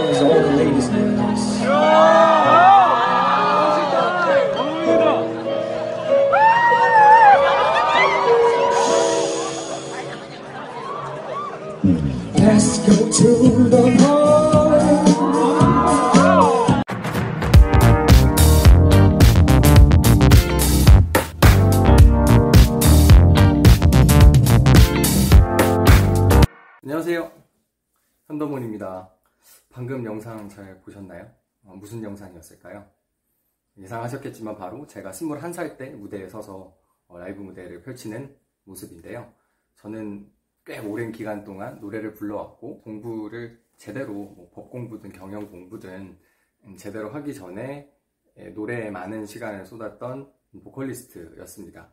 as 0.00 0.22
all 0.22 0.28
the 0.28 0.56
ladies 0.56 0.88
nowadays. 0.88 1.60
Let's 12.38 12.78
go 12.86 13.10
to 13.10 13.68
the 13.68 13.82
mall. 14.00 14.32
안녕하세요. 26.82 27.30
현더몬입니다. 28.28 29.21
방금 29.72 30.04
영상 30.04 30.48
잘 30.50 30.78
보셨나요? 30.82 31.30
어, 31.64 31.74
무슨 31.74 32.02
영상이었을까요? 32.02 32.86
예상하셨겠지만 33.78 34.54
바로 34.56 34.86
제가 34.86 35.10
21살 35.12 35.78
때 35.78 35.90
무대에 35.90 36.28
서서 36.28 36.76
어, 37.08 37.18
라이브 37.18 37.40
무대를 37.40 37.80
펼치는 37.80 38.36
모습인데요. 38.64 39.32
저는 39.76 40.30
꽤 40.66 40.78
오랜 40.78 41.10
기간 41.10 41.42
동안 41.42 41.80
노래를 41.80 42.12
불러왔고 42.12 42.82
공부를 42.82 43.60
제대로 43.76 44.12
뭐 44.12 44.50
법 44.52 44.70
공부든 44.70 45.10
경영 45.10 45.50
공부든 45.50 46.18
음, 46.64 46.76
제대로 46.76 47.08
하기 47.10 47.32
전에 47.34 47.90
예, 48.36 48.50
노래에 48.50 48.90
많은 48.90 49.24
시간을 49.24 49.64
쏟았던 49.64 50.30
보컬리스트였습니다. 50.64 51.92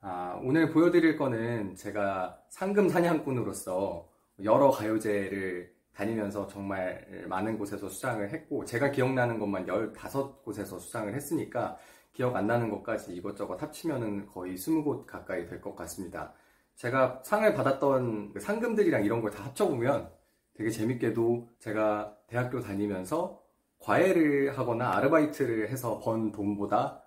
아, 0.00 0.40
오늘 0.44 0.70
보여드릴 0.70 1.16
거는 1.16 1.74
제가 1.74 2.40
상금 2.50 2.88
사냥꾼으로서 2.88 4.08
여러 4.44 4.70
가요제를 4.70 5.77
다니면서 5.98 6.46
정말 6.46 7.04
많은 7.28 7.58
곳에서 7.58 7.88
수상을 7.88 8.30
했고, 8.30 8.64
제가 8.64 8.90
기억나는 8.92 9.38
것만 9.40 9.66
15곳에서 9.66 10.78
수상을 10.78 11.12
했으니까 11.12 11.76
기억 12.12 12.36
안 12.36 12.46
나는 12.46 12.70
것까지 12.70 13.14
이것저것 13.14 13.60
합치면은 13.62 14.26
거의 14.26 14.54
20곳 14.54 15.06
가까이 15.06 15.44
될 15.46 15.60
것 15.60 15.74
같습니다. 15.74 16.32
제가 16.76 17.22
상을 17.24 17.52
받았던 17.54 18.32
그 18.32 18.40
상금들이랑 18.40 19.04
이런 19.04 19.20
걸 19.20 19.32
다 19.32 19.44
합쳐보면 19.44 20.08
되게 20.54 20.70
재밌게도 20.70 21.48
제가 21.58 22.16
대학교 22.28 22.60
다니면서 22.60 23.42
과외를 23.80 24.56
하거나 24.56 24.92
아르바이트를 24.96 25.68
해서 25.70 25.98
번 25.98 26.30
돈보다 26.32 27.02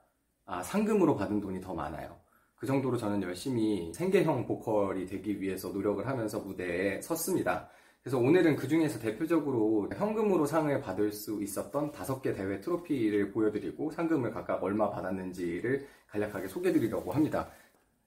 아, 0.45 0.61
상금으로 0.63 1.15
받은 1.15 1.39
돈이 1.39 1.61
더 1.61 1.73
많아요. 1.73 2.17
그 2.55 2.65
정도로 2.67 2.97
저는 2.97 3.23
열심히 3.23 3.91
생계형 3.93 4.45
보컬이 4.45 5.05
되기 5.05 5.39
위해서 5.41 5.69
노력을 5.69 6.05
하면서 6.05 6.39
무대에 6.39 7.01
섰습니다. 7.01 7.69
그래서 8.03 8.17
오늘은 8.17 8.55
그 8.55 8.67
중에서 8.67 8.99
대표적으로 8.99 9.87
현금으로 9.95 10.47
상을 10.47 10.81
받을 10.81 11.11
수 11.11 11.41
있었던 11.43 11.91
다섯 11.91 12.21
개 12.21 12.33
대회 12.33 12.59
트로피를 12.59 13.31
보여드리고 13.31 13.91
상금을 13.91 14.31
각각 14.31 14.63
얼마 14.63 14.89
받았는지를 14.89 15.87
간략하게 16.07 16.47
소개드리려고 16.47 17.11
합니다. 17.11 17.49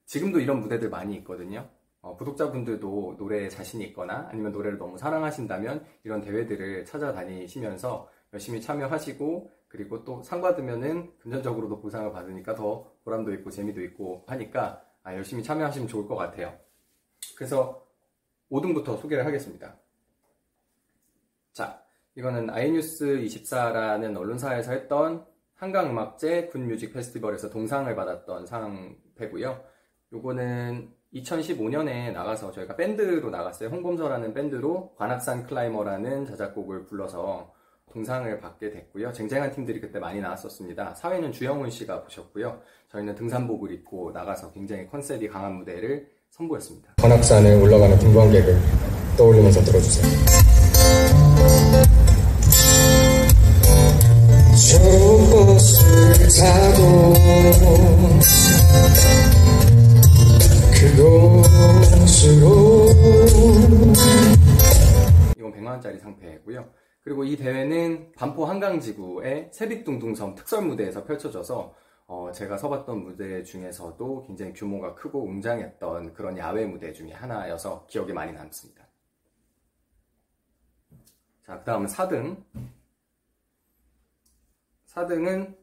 지금도 0.05 0.39
이런 0.41 0.59
무대들 0.59 0.89
많이 0.89 1.15
있거든요. 1.17 1.69
어, 2.01 2.15
구독자분들도 2.17 3.15
노래에 3.17 3.47
자신이 3.47 3.85
있거나 3.85 4.27
아니면 4.29 4.51
노래를 4.51 4.77
너무 4.77 4.97
사랑하신다면 4.97 5.85
이런 6.03 6.21
대회들을 6.21 6.85
찾아다니시면서 6.85 8.09
열심히 8.33 8.61
참여하시고 8.61 9.51
그리고 9.69 10.03
또 10.03 10.21
상 10.23 10.41
받으면은 10.41 11.11
금전적으로도 11.19 11.79
보상을 11.79 12.11
받으니까 12.11 12.53
더 12.55 12.91
보람도 13.05 13.33
있고 13.35 13.49
재미도 13.49 13.81
있고 13.85 14.25
하니까 14.27 14.83
아, 15.03 15.15
열심히 15.15 15.41
참여하시면 15.41 15.87
좋을 15.87 16.05
것 16.07 16.15
같아요. 16.15 16.53
그래서 17.37 17.87
5등부터 18.51 18.99
소개를 19.01 19.25
하겠습니다. 19.25 19.77
자, 21.55 21.81
이거는 22.15 22.49
아이뉴스 22.49 23.05
24라는 23.05 24.15
언론사에서 24.17 24.73
했던 24.73 25.25
한강음악제 25.55 26.47
굿뮤직 26.47 26.93
페스티벌에서 26.93 27.49
동상을 27.49 27.95
받았던 27.95 28.45
상패고요. 28.45 29.63
요거는 30.11 30.89
2015년에 31.13 32.11
나가서 32.11 32.51
저희가 32.51 32.75
밴드로 32.75 33.29
나갔어요. 33.29 33.69
홍범서라는 33.69 34.33
밴드로 34.33 34.95
관악산 34.97 35.47
클라이머라는 35.47 36.25
자작곡을 36.25 36.87
불러서 36.87 37.53
동상을 37.93 38.37
받게 38.41 38.71
됐고요. 38.71 39.13
쟁쟁한 39.13 39.51
팀들이 39.51 39.79
그때 39.79 39.97
많이 39.97 40.19
나왔었습니다. 40.19 40.95
사회는 40.95 41.31
주영훈 41.31 41.69
씨가 41.69 42.03
보셨고요. 42.03 42.59
저희는 42.91 43.15
등산복을 43.15 43.71
입고 43.71 44.11
나가서 44.11 44.51
굉장히 44.51 44.89
컨셉이 44.89 45.29
강한 45.29 45.53
무대를 45.53 46.11
선보였습니다. 46.31 46.95
관악산을 46.97 47.61
올라가는 47.61 47.97
등반객을 47.97 48.57
떠올리면서 49.17 49.61
들어주세요. 49.61 50.64
저 54.67 54.79
버스를 55.29 56.27
타고 56.39 57.13
그곳으로 60.73 62.35
이건 65.37 65.53
100만원짜리 65.53 65.99
상패고요. 65.99 66.67
그리고 67.03 67.23
이 67.23 67.37
대회는 67.37 68.13
반포 68.13 68.45
한강지구의 68.45 69.49
세빛둥둥섬 69.53 70.33
특설 70.33 70.63
무대에서 70.65 71.03
펼쳐져서 71.03 71.75
어, 72.07 72.31
제가 72.33 72.57
서봤던 72.57 73.03
무대 73.03 73.43
중에서도 73.43 74.23
굉장히 74.25 74.53
규모가 74.53 74.95
크고 74.95 75.25
웅장했던 75.25 76.13
그런 76.13 76.39
야외 76.39 76.65
무대 76.65 76.91
중에 76.91 77.11
하나여서 77.11 77.85
기억에 77.85 78.13
많이 78.13 78.33
남습니다. 78.33 78.83
자, 81.45 81.59
그 81.59 81.65
다음은 81.65 81.85
4등. 81.85 82.37
4등은 84.95 85.55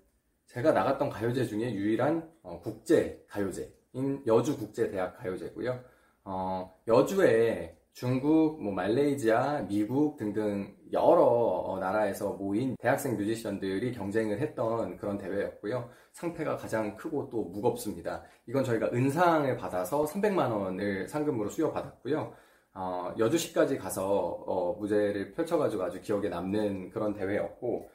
제가 0.46 0.72
나갔던 0.72 1.08
가요제 1.08 1.46
중에 1.46 1.72
유일한 1.72 2.30
어, 2.42 2.60
국제 2.60 3.24
가요제인 3.28 4.22
여주 4.26 4.56
국제 4.58 4.90
대학 4.90 5.16
가요제고요. 5.18 5.80
어, 6.24 6.78
여주에 6.86 7.78
중국, 7.94 8.62
뭐 8.62 8.72
말레이시아, 8.72 9.66
미국 9.68 10.16
등등 10.16 10.74
여러 10.92 11.24
어, 11.24 11.78
나라에서 11.78 12.34
모인 12.34 12.76
대학생 12.78 13.16
뮤지션들이 13.16 13.92
경쟁을 13.92 14.40
했던 14.40 14.96
그런 14.98 15.18
대회였고요. 15.18 15.88
상패가 16.12 16.56
가장 16.56 16.96
크고 16.96 17.30
또 17.30 17.44
무겁습니다. 17.44 18.22
이건 18.46 18.64
저희가 18.64 18.90
은상을 18.92 19.56
받아서 19.56 20.04
300만 20.04 20.50
원을 20.50 21.08
상금으로 21.08 21.48
수여받았고요. 21.48 22.34
어, 22.74 23.14
여주시까지 23.18 23.78
가서 23.78 24.08
어, 24.46 24.74
무대를 24.74 25.32
펼쳐가지고 25.32 25.82
아주 25.82 26.00
기억에 26.00 26.28
남는 26.28 26.90
그런 26.90 27.12
대회였고 27.12 27.90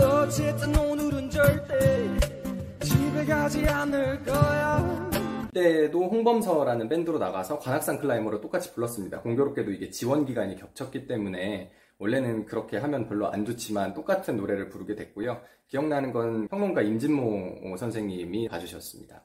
어쨌든 0.00 0.76
오늘은 0.76 1.30
절대 1.30 2.08
집에 2.80 3.24
가지 3.24 3.66
않을 3.66 4.22
거야. 4.24 5.10
그때도 5.46 6.08
홍범서라는 6.08 6.88
밴드로 6.88 7.18
나가서 7.18 7.60
관악산 7.60 7.98
클라이머로 7.98 8.40
똑같이 8.40 8.74
불렀습니다. 8.74 9.20
공교롭게도 9.20 9.70
이게 9.70 9.90
지원 9.90 10.24
기간이 10.26 10.56
겹쳤기 10.56 11.06
때문에 11.06 11.70
원래는 11.98 12.46
그렇게 12.46 12.76
하면 12.76 13.06
별로 13.08 13.30
안 13.30 13.44
좋지만 13.44 13.94
똑같은 13.94 14.36
노래를 14.36 14.68
부르게 14.68 14.96
됐고요. 14.96 15.40
기억나는 15.68 16.12
건 16.12 16.48
평론가 16.48 16.82
임진모 16.82 17.76
선생님이 17.76 18.48
봐주셨습니다. 18.48 19.22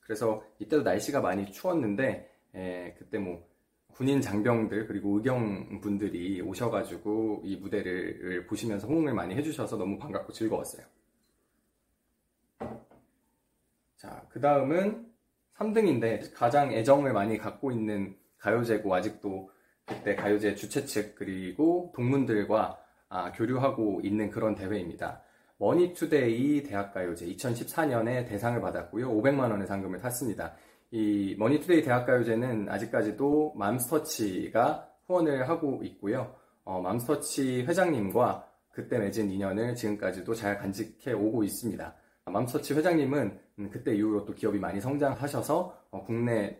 그래서 0.00 0.42
이때도 0.58 0.82
날씨가 0.82 1.20
많이 1.20 1.50
추웠는데 1.52 2.28
에, 2.54 2.94
그때 2.98 3.18
뭐 3.18 3.46
군인 3.94 4.20
장병들 4.20 4.86
그리고 4.86 5.16
의경 5.16 5.80
분들이 5.80 6.40
오셔가지고 6.40 7.42
이 7.44 7.56
무대를 7.56 8.46
보시면서 8.46 8.86
호응을 8.86 9.14
많이 9.14 9.34
해주셔서 9.34 9.76
너무 9.76 9.98
반갑고 9.98 10.32
즐거웠어요. 10.32 10.86
자, 13.96 14.26
그 14.30 14.40
다음은 14.40 15.06
3등인데 15.56 16.34
가장 16.34 16.72
애정을 16.72 17.12
많이 17.12 17.38
갖고 17.38 17.70
있는 17.70 18.16
가요제고 18.38 18.92
아직도 18.94 19.50
그때 19.84 20.16
가요제 20.16 20.54
주최 20.54 20.84
측 20.84 21.14
그리고 21.14 21.92
동문들과 21.94 22.78
아, 23.08 23.32
교류하고 23.32 24.00
있는 24.02 24.30
그런 24.30 24.54
대회입니다. 24.54 25.22
머니투데이 25.58 26.64
대학가요제 26.64 27.26
2014년에 27.26 28.26
대상을 28.26 28.60
받았고요. 28.60 29.08
500만 29.10 29.50
원의 29.50 29.66
상금을 29.68 30.00
탔습니다. 30.00 30.54
이 30.92 31.34
머니투데이 31.38 31.82
대학가요제는 31.82 32.68
아직까지도 32.68 33.54
맘스터치가 33.56 34.90
후원을 35.06 35.48
하고 35.48 35.80
있고요. 35.84 36.34
어, 36.64 36.82
맘스터치 36.82 37.62
회장님과 37.62 38.46
그때 38.70 38.98
맺은 38.98 39.30
인연을 39.30 39.74
지금까지도 39.74 40.34
잘 40.34 40.58
간직해 40.58 41.14
오고 41.14 41.44
있습니다. 41.44 41.94
맘스터치 42.26 42.74
회장님은 42.74 43.38
음, 43.58 43.70
그때 43.70 43.94
이후로 43.94 44.26
또 44.26 44.34
기업이 44.34 44.58
많이 44.58 44.82
성장하셔서 44.82 45.78
어, 45.92 46.04
국내 46.04 46.58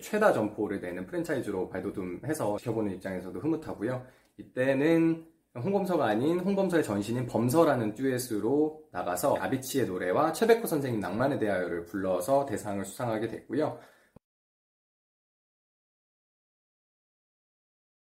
최다 0.00 0.32
점포를 0.32 0.80
내는 0.80 1.04
프랜차이즈로 1.06 1.68
발돋움해서 1.68 2.58
지켜보는 2.58 2.94
입장에서도 2.94 3.38
흐뭇하고요. 3.40 4.06
이때는 4.38 5.26
홍범서가 5.54 6.06
아닌 6.06 6.40
홍범서의 6.40 6.82
전신인 6.82 7.26
범서라는 7.26 7.94
듀엣으로 7.94 8.88
나가서 8.90 9.36
아비치의 9.36 9.86
노래와 9.86 10.32
최백호 10.32 10.66
선생님 10.66 11.00
낭만에 11.00 11.38
대하여를 11.38 11.84
불러서 11.84 12.46
대상을 12.46 12.82
수상하게 12.84 13.28
됐고요. 13.28 13.78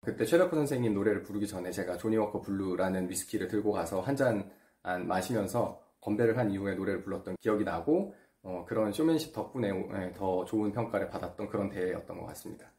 그때 0.00 0.24
최백호 0.24 0.54
선생님 0.54 0.94
노래를 0.94 1.24
부르기 1.24 1.46
전에 1.46 1.70
제가 1.72 1.98
조니워커 1.98 2.40
블루라는 2.40 3.10
위스키를 3.10 3.48
들고 3.48 3.72
가서 3.72 4.00
한 4.00 4.16
잔 4.16 4.50
마시면서 4.82 5.82
건배를 6.00 6.38
한 6.38 6.50
이후에 6.52 6.76
노래를 6.76 7.02
불렀던 7.02 7.36
기억이 7.40 7.64
나고 7.64 8.14
어, 8.42 8.64
그런 8.68 8.92
쇼맨십 8.92 9.32
덕분에 9.32 9.68
예, 9.68 10.12
더 10.12 10.44
좋은 10.44 10.70
평가를 10.70 11.08
받았던 11.10 11.48
그런 11.48 11.68
대회였던 11.68 12.20
것 12.20 12.26
같습니다. 12.26 12.70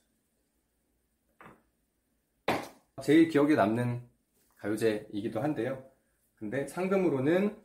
제일 3.04 3.27
기억에 3.27 3.56
남는 3.56 4.01
가요제이기도 4.57 5.42
한데요. 5.42 5.83
근데 6.36 6.68
상금으로는 6.68 7.56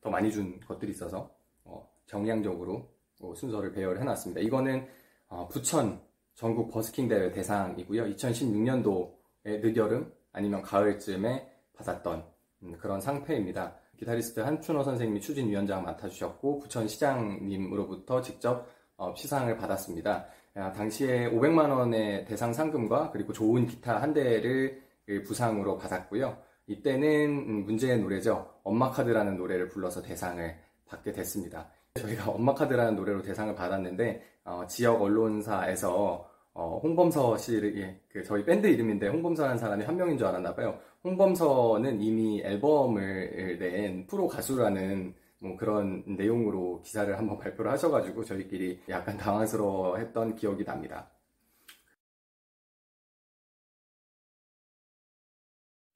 더 0.00 0.10
많이 0.10 0.30
준 0.30 0.60
것들이 0.60 0.90
있어서 0.92 1.34
어, 1.64 1.88
정량적으로 2.06 2.90
어, 3.20 3.34
순서를 3.34 3.72
배열을 3.72 4.00
해놨습니다. 4.00 4.40
이거는 4.42 4.86
어, 5.28 5.48
부천 5.48 6.00
전국 6.34 6.70
버스킹 6.70 7.08
대회 7.08 7.30
대상이고요. 7.30 8.04
2016년도의 8.14 9.60
늦여름 9.60 10.12
아니면 10.32 10.62
가을쯤에 10.62 11.50
받았던 11.74 12.24
음, 12.64 12.76
그런 12.78 13.00
상패입니다. 13.00 13.76
기타리스트 13.96 14.40
한춘호 14.40 14.82
선생님이 14.82 15.20
추진위원장 15.20 15.84
맡아주셨고 15.84 16.58
부천시장님으로부터 16.58 18.20
직접 18.20 18.66
어, 18.96 19.14
시상을 19.16 19.56
받았습니다. 19.56 20.26
당시에 20.54 21.28
500만 21.30 21.76
원의 21.76 22.26
대상 22.26 22.52
상금과 22.52 23.10
그리고 23.10 23.32
좋은 23.32 23.66
기타 23.66 24.00
한 24.00 24.14
대를 24.14 24.83
부상으로 25.24 25.76
받았고요. 25.78 26.36
이때는 26.66 27.28
음, 27.30 27.64
문제의 27.64 28.00
노래죠. 28.00 28.54
엄마 28.62 28.90
카드라는 28.90 29.36
노래를 29.36 29.68
불러서 29.68 30.02
대상을 30.02 30.56
받게 30.86 31.12
됐습니다. 31.12 31.68
저희가 31.94 32.30
엄마 32.30 32.54
카드라는 32.54 32.96
노래로 32.96 33.22
대상을 33.22 33.54
받았는데 33.54 34.22
어, 34.44 34.64
지역 34.68 35.00
언론사에서 35.00 36.28
어, 36.54 36.80
홍범서 36.82 37.36
씨를 37.36 37.76
예, 37.78 38.00
그 38.08 38.22
저희 38.22 38.44
밴드 38.44 38.66
이름인데 38.66 39.08
홍범서라는 39.08 39.58
사람이 39.58 39.84
한 39.84 39.96
명인 39.96 40.16
줄 40.16 40.26
알았나 40.26 40.54
봐요. 40.54 40.78
홍범서는 41.02 42.00
이미 42.00 42.40
앨범을 42.42 43.58
낸 43.58 44.06
프로 44.06 44.28
가수라는 44.28 45.14
뭐 45.38 45.56
그런 45.56 46.02
내용으로 46.06 46.80
기사를 46.82 47.16
한번 47.18 47.38
발표를 47.38 47.70
하셔가지고 47.72 48.24
저희끼리 48.24 48.80
약간 48.88 49.16
당황스러워했던 49.18 50.36
기억이 50.36 50.64
납니다. 50.64 51.10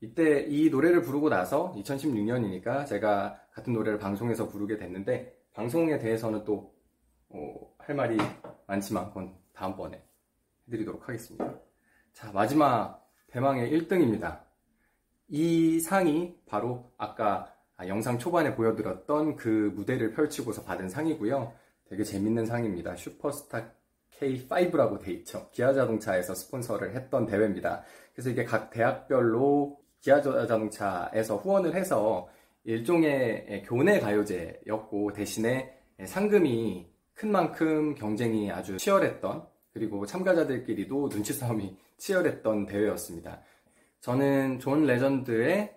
이때 0.00 0.46
이 0.48 0.70
노래를 0.70 1.02
부르고 1.02 1.28
나서 1.28 1.74
2016년이니까 1.76 2.86
제가 2.86 3.40
같은 3.52 3.72
노래를 3.72 3.98
방송에서 3.98 4.48
부르게 4.48 4.76
됐는데 4.76 5.36
방송에 5.52 5.98
대해서는 5.98 6.44
또할 6.44 6.70
어, 7.30 7.94
말이 7.94 8.16
많지만 8.66 9.08
그건 9.08 9.34
다음번에 9.52 10.02
해드리도록 10.68 11.08
하겠습니다. 11.08 11.52
자 12.12 12.30
마지막 12.32 13.04
대망의 13.28 13.72
1등입니다. 13.72 14.42
이 15.28 15.80
상이 15.80 16.38
바로 16.46 16.92
아까 16.96 17.52
영상 17.86 18.18
초반에 18.18 18.54
보여드렸던 18.54 19.36
그 19.36 19.72
무대를 19.74 20.12
펼치고서 20.12 20.62
받은 20.64 20.88
상이고요. 20.88 21.52
되게 21.88 22.04
재밌는 22.04 22.46
상입니다. 22.46 22.96
슈퍼스타 22.96 23.72
K5라고 24.18 25.00
돼 25.00 25.12
있죠. 25.12 25.48
기아자동차에서 25.50 26.34
스폰서를 26.34 26.94
했던 26.94 27.26
대회입니다. 27.26 27.82
그래서 28.12 28.30
이게 28.30 28.44
각 28.44 28.70
대학별로 28.70 29.78
기아자동차에서 30.00 31.36
후원을 31.36 31.74
해서 31.74 32.28
일종의 32.64 33.64
교내 33.66 34.00
가요제였고 34.00 35.12
대신에 35.12 35.74
상금이 36.04 36.90
큰 37.14 37.32
만큼 37.32 37.94
경쟁이 37.94 38.52
아주 38.52 38.76
치열했던 38.76 39.46
그리고 39.72 40.06
참가자들끼리도 40.06 41.08
눈치 41.08 41.32
싸움이 41.32 41.76
치열했던 41.96 42.66
대회였습니다. 42.66 43.42
저는 44.00 44.60
존 44.60 44.84
레전드의 44.84 45.76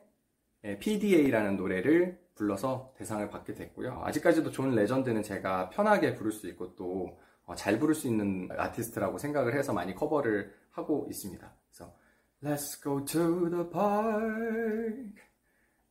PDA라는 0.79 1.57
노래를 1.57 2.19
불러서 2.35 2.94
대상을 2.97 3.27
받게 3.29 3.53
됐고요. 3.53 4.01
아직까지도 4.03 4.51
존 4.51 4.75
레전드는 4.75 5.24
제가 5.24 5.69
편하게 5.69 6.15
부를 6.15 6.31
수 6.31 6.47
있고 6.47 6.75
또잘 6.75 7.75
어, 7.75 7.79
부를 7.79 7.95
수 7.95 8.07
있는 8.07 8.50
아티스트라고 8.51 9.17
생각을 9.17 9.53
해서 9.56 9.74
많이 9.74 9.94
커버를 9.95 10.53
하고 10.71 11.07
있습니다. 11.09 11.53
그래서 11.69 11.94
Let's 12.43 12.75
go 12.81 12.99
to 12.99 13.49
the 13.51 13.63
park. 13.69 15.13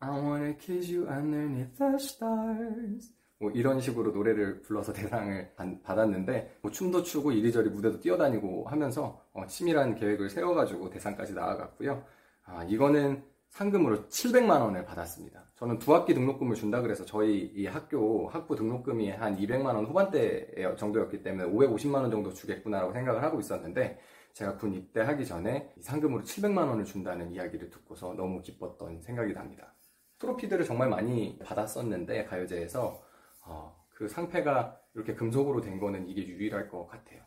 I 0.01 0.11
wanna 0.11 0.55
kiss 0.55 0.91
you 0.91 1.07
underneath 1.07 1.79
the 1.79 1.95
stars. 1.95 3.13
뭐 3.39 3.53
이런 3.53 3.81
식으로 3.81 4.11
노래를 4.11 4.61
불러서 4.63 4.93
대상을 4.93 5.55
받았는데 5.85 6.59
뭐 6.61 6.73
춤도 6.73 7.05
추고 7.05 7.31
이리저리 7.31 7.71
무대도 7.71 8.01
뛰어다니고 8.01 8.65
하면서 8.67 9.25
어, 9.33 9.47
치밀한 9.47 9.95
계획을 9.95 10.29
세워가지고 10.29 10.91
대상까지 10.91 11.35
나아갔고요. 11.35 12.05
아, 12.43 12.65
이거는 12.65 13.23
상금으로 13.51 14.09
700만 14.09 14.61
원을 14.61 14.85
받았습니다. 14.85 15.53
저는 15.55 15.79
두 15.79 15.95
학기 15.95 16.15
등록금을 16.15 16.57
준다 16.57 16.83
그래서 16.83 17.05
저희 17.05 17.53
이 17.55 17.67
학교 17.67 18.29
학부 18.29 18.57
등록금이 18.57 19.11
한 19.11 19.37
200만 19.37 19.67
원 19.67 19.87
후반대 19.87 20.75
정도였기 20.77 21.23
때문에 21.23 21.49
550만 21.49 21.95
원 21.95 22.11
정도 22.11 22.33
주겠구나라고 22.33 22.93
생각을 22.93 23.23
하고 23.23 23.39
있었는데 23.39 24.01
제가 24.33 24.57
군 24.57 24.75
입대하기 24.75 25.27
전에 25.27 25.73
상금으로 25.81 26.23
700만 26.23 26.69
원을 26.69 26.85
준다는 26.85 27.33
이야기를 27.33 27.71
듣고서 27.71 28.15
너무 28.15 28.41
기뻤던 28.43 29.03
생각이 29.03 29.33
납니다. 29.33 29.75
트로피들을 30.19 30.65
정말 30.65 30.89
많이 30.89 31.39
받았었는데 31.39 32.25
가요제에서 32.25 33.03
어, 33.47 33.85
그 33.91 34.09
상패가 34.09 34.79
이렇게 34.95 35.15
금속으로 35.15 35.61
된 35.61 35.79
거는 35.79 36.09
이게 36.09 36.27
유일할 36.27 36.69
것 36.69 36.87
같아요. 36.87 37.23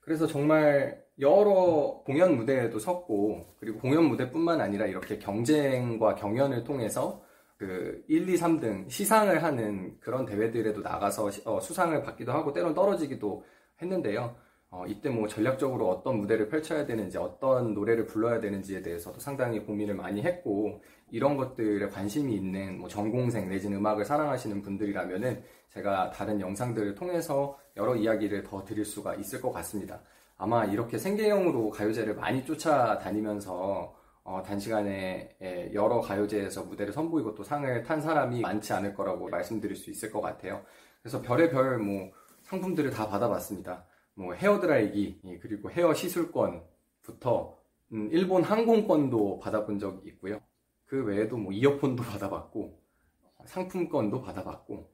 그래서 0.00 0.26
정말 0.26 1.02
여러 1.18 2.02
공연 2.04 2.36
무대에도 2.36 2.78
섰고 2.78 3.56
그리고 3.58 3.78
공연 3.78 4.04
무대뿐만 4.04 4.60
아니라 4.60 4.86
이렇게 4.86 5.18
경쟁과 5.18 6.14
경연을 6.16 6.64
통해서 6.64 7.24
그 7.56 8.04
1, 8.08 8.28
2, 8.28 8.34
3등 8.34 8.90
시상을 8.90 9.42
하는 9.42 9.98
그런 10.00 10.26
대회들에도 10.26 10.80
나가서 10.80 11.30
어, 11.46 11.60
수상을 11.60 12.02
받기도 12.02 12.32
하고 12.32 12.52
때론 12.52 12.74
떨어지기도 12.74 13.44
했는데요. 13.80 14.36
어, 14.76 14.84
이때 14.88 15.08
뭐 15.08 15.28
전략적으로 15.28 15.88
어떤 15.88 16.18
무대를 16.18 16.48
펼쳐야 16.48 16.84
되는지 16.84 17.16
어떤 17.16 17.74
노래를 17.74 18.06
불러야 18.06 18.40
되는지에 18.40 18.82
대해서도 18.82 19.20
상당히 19.20 19.60
고민을 19.60 19.94
많이 19.94 20.20
했고 20.20 20.80
이런 21.12 21.36
것들에 21.36 21.88
관심이 21.90 22.34
있는 22.34 22.80
뭐 22.80 22.88
전공생 22.88 23.48
내지는 23.48 23.78
음악을 23.78 24.04
사랑하시는 24.04 24.62
분들이라면은 24.62 25.44
제가 25.68 26.10
다른 26.10 26.40
영상들을 26.40 26.96
통해서 26.96 27.56
여러 27.76 27.94
이야기를 27.94 28.42
더 28.42 28.64
드릴 28.64 28.84
수가 28.84 29.14
있을 29.14 29.40
것 29.40 29.52
같습니다. 29.52 30.00
아마 30.36 30.64
이렇게 30.64 30.98
생계형으로 30.98 31.70
가요제를 31.70 32.16
많이 32.16 32.44
쫓아다니면서 32.44 33.94
어, 34.24 34.42
단시간에 34.44 35.36
예, 35.40 35.70
여러 35.72 36.00
가요제에서 36.00 36.64
무대를 36.64 36.92
선보이고 36.92 37.36
또 37.36 37.44
상을 37.44 37.82
탄 37.84 38.00
사람이 38.00 38.40
많지 38.40 38.72
않을 38.72 38.94
거라고 38.94 39.28
말씀드릴 39.28 39.76
수 39.76 39.90
있을 39.90 40.10
것 40.10 40.20
같아요. 40.20 40.62
그래서 41.00 41.22
별의별 41.22 41.78
뭐 41.78 42.10
상품들을 42.42 42.90
다 42.90 43.08
받아봤습니다. 43.08 43.84
뭐 44.14 44.34
헤어드라이기 44.34 45.20
예, 45.26 45.38
그리고 45.38 45.70
헤어 45.70 45.94
시술권부터 45.94 47.58
음, 47.92 48.08
일본 48.12 48.42
항공권도 48.42 49.38
받아본 49.40 49.78
적이 49.78 50.08
있고요. 50.10 50.40
그 50.86 51.04
외에도 51.04 51.36
뭐 51.36 51.52
이어폰도 51.52 52.02
받아봤고 52.04 52.80
상품권도 53.46 54.22
받아봤고 54.22 54.90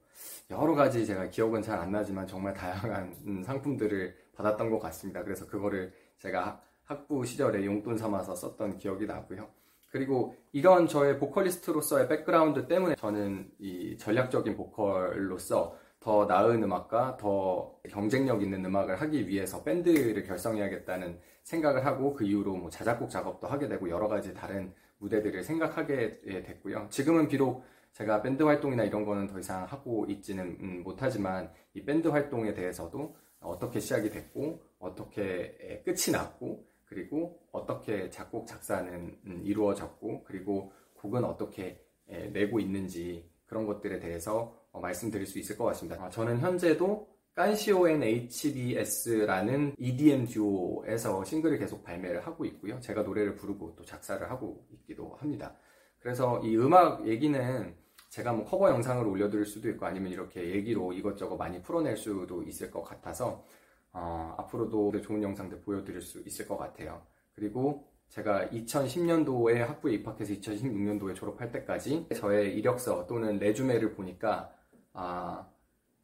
여러 0.51 0.75
가지 0.75 1.05
제가 1.05 1.29
기억은 1.29 1.61
잘 1.61 1.79
안 1.79 1.91
나지만 1.91 2.27
정말 2.27 2.53
다양한 2.53 3.15
음, 3.27 3.43
상품들을 3.43 4.15
받았던 4.35 4.69
것 4.69 4.79
같습니다. 4.79 5.23
그래서 5.23 5.47
그거를 5.47 5.93
제가 6.19 6.61
학부 6.83 7.25
시절에 7.25 7.65
용돈 7.65 7.97
삼아서 7.97 8.35
썼던 8.35 8.77
기억이 8.77 9.05
나고요. 9.05 9.49
그리고 9.91 10.35
이런 10.53 10.87
저의 10.87 11.19
보컬리스트로서의 11.19 12.07
백그라운드 12.07 12.67
때문에 12.67 12.95
저는 12.95 13.51
이 13.59 13.97
전략적인 13.97 14.55
보컬로서 14.57 15.77
더 16.01 16.25
나은 16.25 16.63
음악과 16.63 17.15
더 17.17 17.79
경쟁력 17.87 18.41
있는 18.41 18.65
음악을 18.65 18.99
하기 19.01 19.27
위해서 19.27 19.63
밴드를 19.63 20.23
결성해야겠다는 20.23 21.19
생각을 21.43 21.85
하고 21.85 22.13
그 22.15 22.25
이후로 22.25 22.55
뭐 22.55 22.69
자작곡 22.71 23.11
작업도 23.11 23.47
하게 23.47 23.67
되고 23.67 23.87
여러 23.87 24.07
가지 24.07 24.33
다른 24.33 24.73
무대들을 24.97 25.43
생각하게 25.43 26.43
됐고요. 26.43 26.87
지금은 26.89 27.27
비록 27.27 27.63
제가 27.93 28.23
밴드 28.23 28.41
활동이나 28.41 28.83
이런 28.83 29.05
거는 29.05 29.27
더 29.27 29.37
이상 29.39 29.63
하고 29.65 30.05
있지는 30.07 30.57
음, 30.59 30.83
못하지만 30.83 31.51
이 31.75 31.85
밴드 31.85 32.07
활동에 32.07 32.55
대해서도 32.55 33.15
어떻게 33.39 33.79
시작이 33.79 34.09
됐고 34.09 34.59
어떻게 34.79 35.83
끝이 35.85 36.11
났고 36.11 36.65
그리고 36.85 37.39
어떻게 37.51 38.09
작곡 38.09 38.47
작사는 38.47 39.19
음, 39.25 39.41
이루어졌고 39.43 40.23
그리고 40.23 40.71
곡은 40.95 41.23
어떻게 41.25 41.79
내고 42.07 42.59
있는지 42.59 43.29
그런 43.45 43.67
것들에 43.67 43.99
대해서 43.99 44.60
어, 44.60 44.60
말씀드릴 44.79 45.25
수 45.25 45.39
있을 45.39 45.57
것 45.57 45.65
같습니다. 45.65 46.03
아, 46.03 46.09
저는 46.09 46.39
현재도 46.39 47.07
깐시오엔 47.33 48.03
HBS라는 48.03 49.75
EDM 49.77 50.25
듀오에서 50.27 51.23
싱글을 51.23 51.59
계속 51.59 51.83
발매를 51.83 52.25
하고 52.25 52.45
있고요. 52.45 52.79
제가 52.81 53.03
노래를 53.03 53.35
부르고 53.35 53.75
또 53.75 53.85
작사를 53.85 54.29
하고 54.29 54.67
있기도 54.71 55.15
합니다. 55.19 55.55
그래서 55.99 56.39
이 56.43 56.57
음악 56.57 57.07
얘기는 57.07 57.75
제가 58.09 58.33
뭐 58.33 58.43
커버 58.43 58.69
영상을 58.69 59.05
올려드릴 59.05 59.45
수도 59.45 59.69
있고 59.69 59.85
아니면 59.85 60.11
이렇게 60.11 60.51
얘기로 60.51 60.91
이것저것 60.91 61.37
많이 61.37 61.61
풀어낼 61.61 61.95
수도 61.95 62.43
있을 62.43 62.69
것 62.69 62.83
같아서 62.83 63.45
어, 63.93 64.35
앞으로도 64.37 64.99
좋은 65.01 65.23
영상들 65.23 65.61
보여드릴 65.61 66.01
수 66.01 66.19
있을 66.25 66.47
것 66.47 66.57
같아요. 66.57 67.01
그리고 67.33 67.87
제가 68.09 68.49
2010년도에 68.49 69.59
학부에 69.59 69.93
입학해서 69.93 70.33
2016년도에 70.33 71.15
졸업할 71.15 71.51
때까지 71.53 72.07
저의 72.15 72.57
이력서 72.57 73.07
또는 73.07 73.39
레주메를 73.39 73.93
보니까 73.93 74.53
아, 74.93 75.47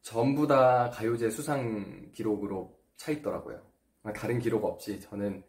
전부 0.02 0.46
다 0.46 0.90
가요제 0.90 1.30
수상 1.30 2.10
기록으로 2.12 2.78
차 2.96 3.12
있더라고요. 3.12 3.60
다른 4.14 4.38
기록 4.38 4.64
없이 4.64 5.00
저는 5.00 5.42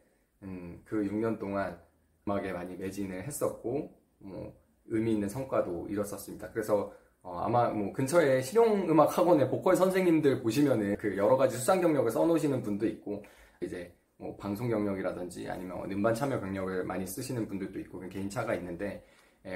음, 0.43 0.81
그 0.83 1.03
6년 1.03 1.39
동안 1.39 1.79
음악에 2.27 2.51
많이 2.51 2.75
매진을 2.75 3.23
했었고 3.23 3.97
뭐 4.19 4.53
의미 4.87 5.13
있는 5.13 5.29
성과도 5.29 5.87
이뤘었습니다. 5.89 6.51
그래서 6.51 6.93
어, 7.21 7.39
아마 7.39 7.69
뭐 7.69 7.91
근처에 7.93 8.41
실용음악 8.41 9.17
학원의 9.17 9.49
보컬 9.49 9.75
선생님들 9.75 10.41
보시면은 10.41 10.95
그 10.97 11.17
여러 11.17 11.35
가지 11.37 11.57
수상 11.57 11.81
경력을 11.81 12.09
써놓으시는 12.09 12.61
분도 12.61 12.87
있고 12.87 13.23
이제 13.61 13.93
뭐 14.17 14.35
방송 14.37 14.69
경력이라든지 14.69 15.49
아니면 15.49 15.89
음반 15.91 16.13
참여 16.13 16.39
경력을 16.39 16.83
많이 16.83 17.05
쓰시는 17.05 17.47
분들도 17.47 17.79
있고 17.79 17.99
개인차가 18.09 18.53
있는데 18.55 18.85
예, 18.85 19.03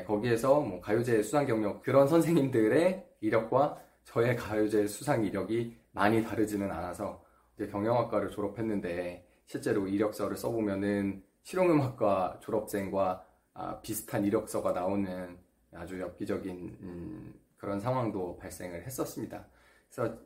거기에서 0.05 0.61
뭐 0.61 0.79
가요제 0.79 1.23
수상 1.23 1.45
경력 1.45 1.81
그런 1.81 2.07
선생님들의 2.07 3.05
이력과 3.21 3.81
저의 4.03 4.35
가요제 4.35 4.87
수상 4.87 5.23
이력이 5.23 5.77
많이 5.91 6.23
다르지는 6.23 6.71
않아서 6.71 7.23
경영학과를 7.57 8.31
졸업했는데 8.31 9.25
실제로 9.45 9.87
이력서를 9.87 10.37
써보면은 10.37 11.23
실용음악과 11.43 12.39
졸업생과 12.41 13.25
아, 13.55 13.79
비슷한 13.81 14.25
이력서가 14.25 14.71
나오는 14.71 15.37
아주 15.73 15.99
엽기적인 15.99 16.77
음, 16.81 17.33
그런 17.57 17.79
상황도 17.79 18.37
발생을 18.37 18.83
했었습니다. 18.85 19.45
그래서 19.91 20.17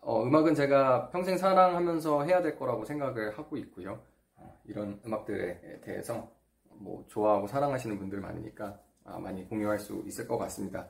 어, 0.00 0.22
음악은 0.22 0.54
제가 0.54 1.10
평생 1.10 1.36
사랑하면서 1.36 2.24
해야 2.24 2.42
될 2.42 2.56
거라고 2.56 2.84
생각을 2.84 3.36
하고 3.36 3.56
있고요. 3.56 4.00
어, 4.36 4.60
이런 4.64 5.00
음악들에 5.04 5.80
대해서 5.82 6.30
뭐 6.70 7.04
좋아하고 7.08 7.48
사랑하시는 7.48 7.98
분들 7.98 8.20
많으니까 8.20 8.66
아, 8.66 8.78
많이 9.22 9.48
공유할 9.48 9.78
수 9.78 10.02
있을 10.06 10.26
것 10.26 10.38
같습니다. 10.38 10.88